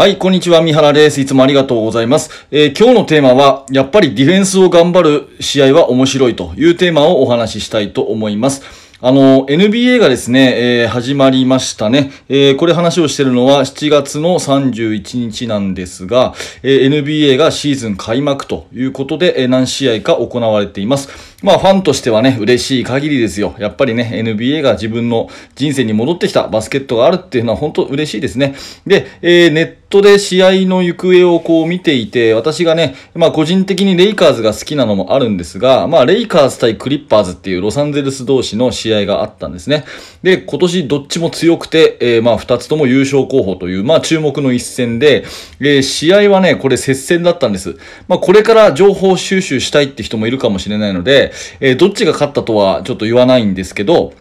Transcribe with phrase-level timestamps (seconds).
[0.00, 1.20] はい、こんにちは、三原です。
[1.20, 2.46] いつもありがとうございます。
[2.50, 8.62] えー、今日のテーマは、やっぱりディフェンスを頑張る試合は面白いというテーマをお話ししたいと思います。
[9.02, 12.12] あの、NBA がですね、えー、始まりましたね。
[12.30, 16.32] えー、これ話をしてるのは7月の31日なんですが、
[16.62, 21.10] えー、NBA がシーズン開幕ということで、え、何試合か行われています。
[21.42, 23.54] まあ、ファンとしてはね、嬉しい限りですよ。
[23.58, 28.54] やっぱりね、NBA が自分の人生に戻ってきたバスケットがあるっていうのは本当嬉しいですね。
[28.86, 39.84] で、え、ネットで試合の行方をこう見ていて、私がね、まあ個人的にレイカーズが好きなのもあるんですが、まあレイカーズ対クリッパーズっていうロサンゼルス同士の試合があったんですね。
[40.22, 45.24] で、今年どっちも強くて、えー、まあ二つとも優勝候補という、まあ注目の一戦で、
[45.58, 47.76] えー、試合はね、これ接戦だったんです。
[48.06, 54.12] まあこれから情報収集したいって人もいるかもしれないので、えー、どっちが勝ったとはちょっと言わないんですけど、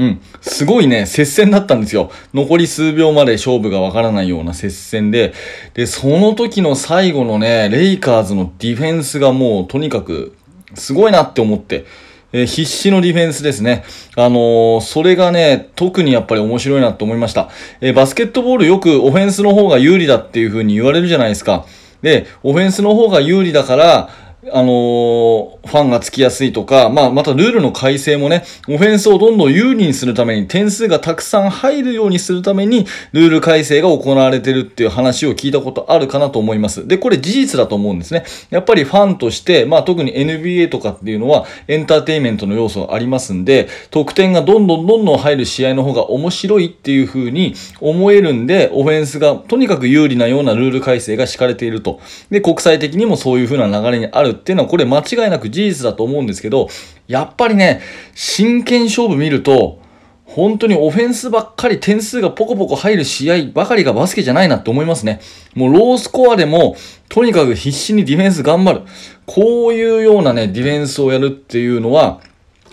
[0.00, 0.20] うん。
[0.40, 2.10] すごいね、接戦だったんですよ。
[2.32, 5.34] 残り数秒まで勝負がわからないような接戦で、
[5.74, 10.34] で、その時の最後のね、レイカーズのディフェンスがもうとにかく
[10.74, 11.84] すごいなって思って、
[12.32, 13.84] えー、必死のディフェンスですね。
[14.16, 17.50] あのー、それがね、特にやっぱり面白いなと思いました。
[17.82, 21.66] えー、バスケットボールよくオフェンスの方が有利だっていう風に言われるじゃないですか。
[22.00, 24.08] で、オフェンスの方が有利だから、
[24.48, 36.88] あのー、ファンがつきやすいとか、まあ、またルールの改正もね、オフェンスをどんどん有利にするために、点数がたくさん入るようにするために、ルール改正が行われてるっていう話を聞いたことあるかなと思います。
[36.88, 38.24] で、これ事実だと思うんですね。
[38.48, 52.00] やっぱりファンとして、まあ、特に NBA とかっていうのは、エンターテインメントの要素がありますんで、得点がどんどんどんどん入る試合の方が面白いっていう風に思えるんで、オフェンスがとにかく有利なようなルール改正が敷かれていると。
[52.30, 56.68] で、国際的にもそういう風な流れにあるっていうのは、これ間違いなく事実だと思うんですけど、
[57.06, 57.80] やっぱりね、
[58.14, 59.78] 真剣勝負見ると、
[60.24, 65.20] 本当にオフェンスばっかり点数がポコポコ入る試合ばかりがバスケじゃないなって思いますね。
[65.54, 66.76] もうロースコアでも、
[67.08, 68.82] とにかく必死にディフェンス頑張る。
[69.26, 72.20] こういうようなね、ディフェンスをやるっていうのは、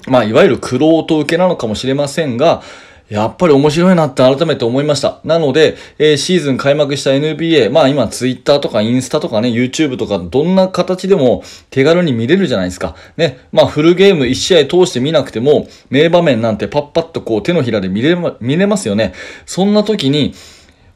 [0.08, 2.62] まあ、いわゆる苦労と受けなのかもしれませんが、
[3.10, 5.22] やっぱり面白いなって改めて思いました。
[5.24, 12.96] なので、えー、シーズン開幕した NBA、まあ今ツイッターとかインスタとかね、YouTube とかどんな形でも手軽に見れるじゃないですか。
[13.16, 13.40] ね。
[13.52, 19.14] まあフルゲーム1試合通して見なくても、名場面なんてパッパッとこう手のひらで見れま、見れますよね。
[19.46, 20.34] そんな時に、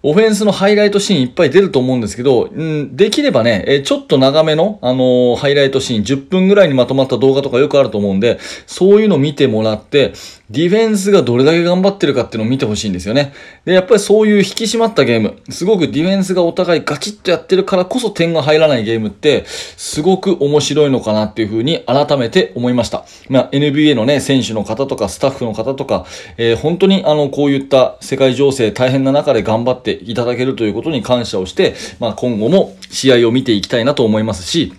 [0.04, 10.14] オフェンスのハイライトシーンいっぱい出ると思うんですけど、うん、できればね、えちょっと長めの、あのー、ハイライトシーン、10分ぐらいにまとまった動画とかよくあると思うんで、そういうの見てもらって、
[10.50, 13.34] ディフェンスがどれだけ頑張ってるかっていうのを見てほしいんですよね。
[13.64, 23.06] で、やっぱりそういう引き締まったゲーム、すごくディフェンスがお互いガチッとやってるからこそ点が入らないゲームって、すごく面白いのかなっていうふうに改めて思いました。
[23.30, 26.06] まあ、NBA のね、選手の方とかスタッフの方とか、
[26.38, 34.74] えー、本当にあの、こういった世界情勢大変な中で頑張ってていただけるということに感謝をして、まあ、今後も試合を見ていきたいなと思いますし、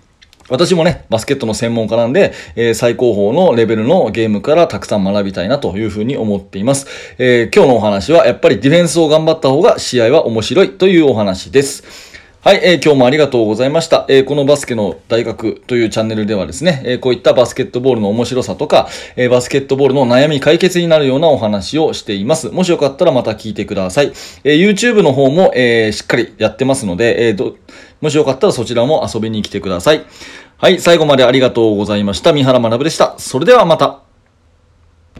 [0.49, 6.87] 私もね、バスケットの専門家なんで、えー、最高峰のレベルのゲームからたくさん学びたいなというふうに思っています。
[7.19, 12.12] えー、今日のお話は、やっぱりディフェンスを頑張った方が試合は面白いというお話です。
[12.45, 14.05] はい、えー、今日もありがとうございました。
[14.09, 22.49] えー、このバスケの大学というチャンネルではですね、えー、こういったバスケットボールの面白さとか、え、バスケットボールの悩み解決になるようなお話をしています。
[22.49, 24.13] もしよかったらまた聞いてください。
[24.43, 27.55] え、YouTube の方も、え、しっかりやってますので、えー、ど、
[28.01, 30.03] もしよかったらそちらも遊びに来てください。
[30.57, 32.33] はい、最後までありがとうございました。
[32.33, 33.15] 三原学でした。
[33.19, 34.12] それではまた。